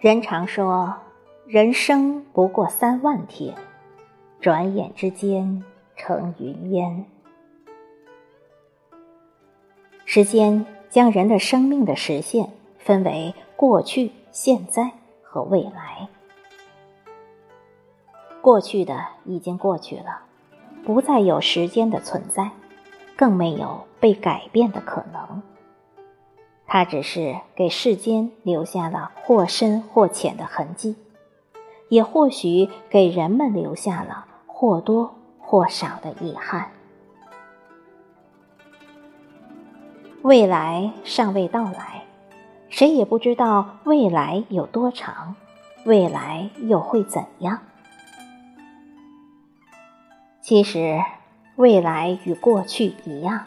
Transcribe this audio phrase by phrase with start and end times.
[0.00, 0.96] 人常说，
[1.46, 3.54] 人生不过三万天，
[4.40, 5.62] 转眼之间
[5.94, 7.04] 成云烟。
[10.06, 14.90] 时间将人的生命的实现分为过去、现在
[15.22, 16.08] 和未来。
[18.40, 20.22] 过去的已经过去了，
[20.82, 22.52] 不再有时间的存在，
[23.16, 25.42] 更没有被改变的可能。
[26.72, 30.94] 它只是给世间留下了或深或浅的痕迹，
[31.88, 36.70] 也或许给人们留下了或多或少的遗憾。
[40.22, 42.04] 未来尚未到来，
[42.68, 45.34] 谁也不知道未来有多长，
[45.84, 47.58] 未来又会怎样。
[50.40, 51.00] 其实，
[51.56, 53.42] 未来与过去一样，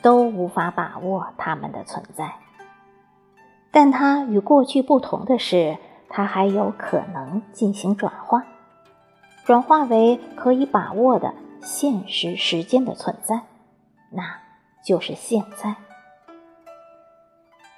[0.00, 2.32] 都无法把握它们的存在。
[3.76, 5.76] 但它与过去不同的是，
[6.08, 8.42] 它还有可能进行转化，
[9.44, 13.42] 转化为可以把握的现实时间的存在，
[14.10, 14.22] 那
[14.82, 15.74] 就是现在。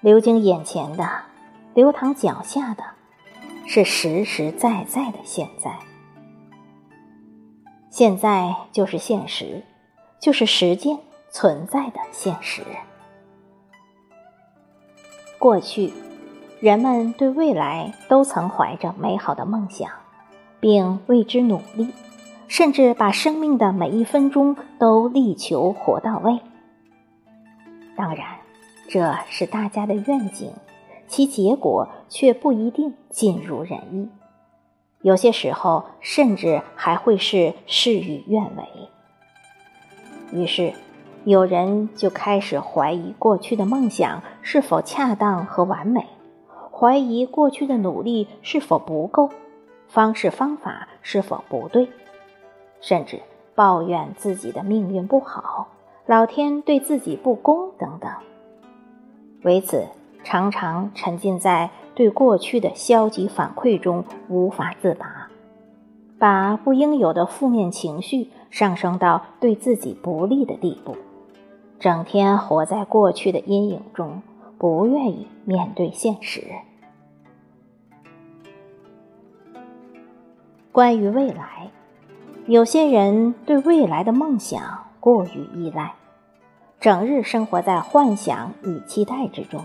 [0.00, 1.04] 流经眼前的，
[1.74, 2.84] 流淌脚下的，
[3.66, 5.80] 是实实在在的现在。
[7.90, 9.64] 现在就是现实，
[10.20, 10.96] 就是时间
[11.28, 12.62] 存在的现实。
[15.38, 15.92] 过去，
[16.58, 19.88] 人们对未来都曾怀着美好的梦想，
[20.58, 21.88] 并为之努力，
[22.48, 26.40] 甚至把生命的每一分钟都力求活到位。
[27.96, 28.26] 当然，
[28.88, 30.52] 这是大家的愿景，
[31.06, 34.08] 其结果却不一定尽如人意，
[35.02, 38.64] 有些时候甚至还会是事与愿违。
[40.32, 40.72] 于是。
[41.28, 46.06] 有人就开始怀疑过去的梦想是否恰当和完美，
[46.72, 49.28] 怀疑过去的努力是否不够，
[49.88, 51.86] 方式方法是否不对，
[52.80, 53.20] 甚至
[53.54, 55.68] 抱怨自己的命运不好，
[56.06, 58.10] 老天对自己不公等等。
[59.42, 59.84] 为此，
[60.24, 65.28] 常常沉浸在对过去的消极反馈中无法自拔，
[66.18, 70.96] 把不应有的负面情绪上升到对自己不利的地步。
[71.80, 74.22] 整天活在过去的阴影中，
[74.58, 76.42] 不愿意面对现实。
[80.72, 81.70] 关于未来，
[82.46, 85.94] 有些人对未来的梦想过于依赖，
[86.80, 89.62] 整日生活在幻想与期待之中，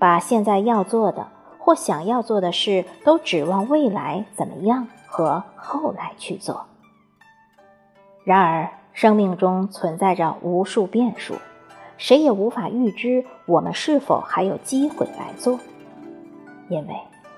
[0.00, 1.28] 把现在要做的
[1.58, 6.66] 或想要做的事都指望未来怎么样和后来去做。
[8.24, 11.36] 然而，生命中存在着无数变数，
[11.96, 15.58] 谁也无法预知我们是否还有机会来做，
[16.68, 16.94] 因为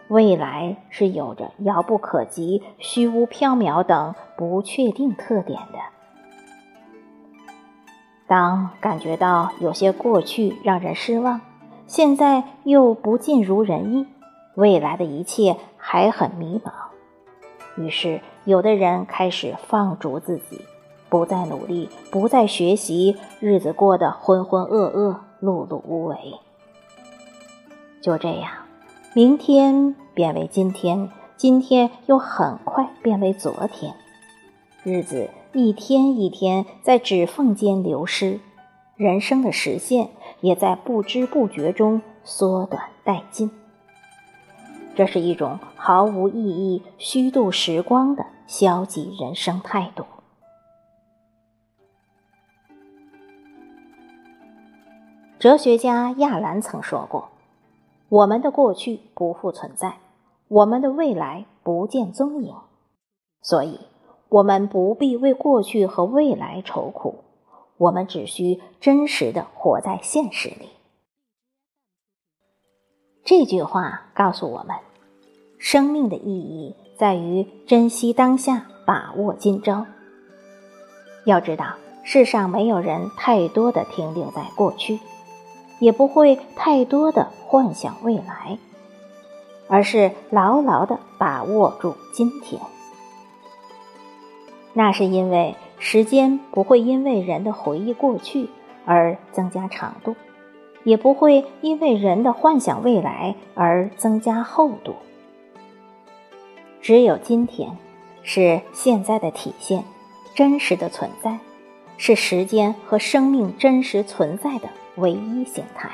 [0.09, 5.79] 未来是有着遥不可及、虚无缥缈等不确定特点的。
[8.27, 11.41] 当感觉到有些过去让人失望，
[11.87, 14.07] 现在又不尽如人意，
[14.55, 16.73] 未来的一切还很迷茫，
[17.77, 20.61] 于是有的人开始放逐自己。
[21.15, 26.17] 不再努力，不再学习，日子过得浑浑噩噩、碌碌无为。
[28.01, 28.51] 就这样，
[29.15, 33.95] 明天变为今天，今天又很快变为昨天，
[34.83, 38.41] 日子一天一天在指缝间流失，
[38.97, 40.09] 人生的实现
[40.41, 43.53] 也在不知不觉中缩短殆尽。
[44.97, 50.05] 这是一种毫无意义、虚度时光的消极人生态度。
[55.45, 57.29] 哲学家亚兰曾说过
[58.09, 59.99] ：“我们的过去不复存在，
[60.49, 62.55] 我们的未来不见踪影，
[63.43, 63.81] 所以，
[64.31, 67.17] 我们不必为过去和未来愁苦，
[67.77, 70.71] 我们只需真实的活在现实里。”
[73.23, 74.75] 这句话告诉我们，
[75.59, 79.85] 生命的意义在于珍惜当下，把握今朝。
[81.27, 84.99] 要知道，世上没有人太多的停留在过去。
[85.79, 88.59] 也不会太多的幻想未来，
[89.69, 92.61] 而是牢牢的把握住今天。
[94.73, 98.49] 那是因为时间不会因为人的回忆过去
[98.85, 100.17] 而增加长度，
[100.83, 104.95] 也不会因为人的幻想未来而增加厚度。
[106.81, 107.77] 只有今天，
[108.23, 109.85] 是现在的体现，
[110.35, 111.39] 真实的存在，
[111.97, 114.69] 是时间和生命真实存在的。
[114.97, 115.91] 唯一形态。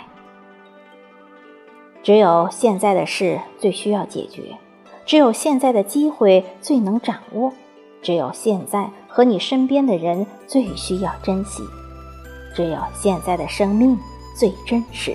[2.02, 4.56] 只有现在的事最需要解决，
[5.04, 7.52] 只有现在的机会最能掌握，
[8.02, 11.62] 只有现在和你身边的人最需要珍惜，
[12.54, 13.98] 只有现在的生命
[14.34, 15.14] 最真实。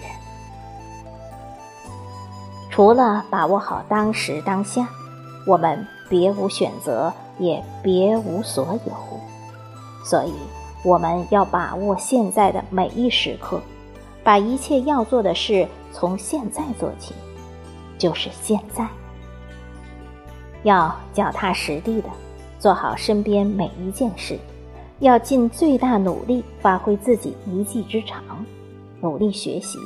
[2.69, 4.87] 除了把握好当时当下，
[5.47, 8.93] 我们别无选择，也别无所有。
[10.03, 10.33] 所以，
[10.83, 13.59] 我们要把握现在的每一时刻，
[14.25, 15.65] 把一切要做的事。
[15.93, 17.13] 从现在做起，
[17.97, 18.85] 就是现在。
[20.63, 22.09] 要脚踏实地的
[22.59, 24.37] 做好身边每一件事，
[24.99, 28.21] 要尽最大努力发挥自己一技之长，
[28.99, 29.77] 努力学习，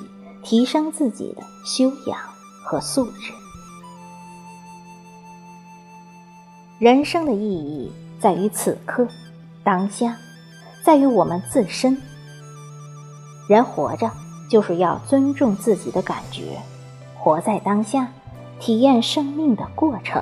[0.42, 2.18] 提升自己的修养
[2.66, 3.32] 和素质。
[6.80, 9.08] 人生的意义在于此刻、
[9.64, 10.18] 当下，
[10.84, 11.96] 在于我们自身。
[13.48, 14.10] 人活着。
[14.50, 16.58] 就是要尊重自己的感觉，
[17.16, 18.08] 活在当下，
[18.60, 20.22] 体验生命的过程。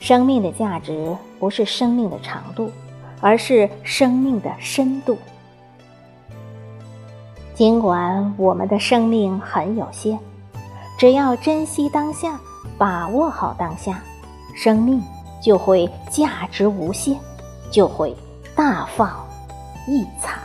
[0.00, 2.70] 生命的价值不是生命的长度，
[3.20, 5.16] 而是生命的深度。
[7.54, 10.18] 尽管我们的生命很有限，
[10.98, 12.38] 只要珍惜当下，
[12.76, 14.02] 把握好当下，
[14.54, 15.00] 生命
[15.40, 17.16] 就会价值无限，
[17.70, 18.14] 就会
[18.54, 19.08] 大放
[19.86, 20.43] 异彩。